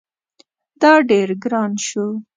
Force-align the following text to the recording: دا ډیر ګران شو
دا 0.81 0.93
ډیر 1.09 1.29
ګران 1.43 1.71
شو 1.87 2.05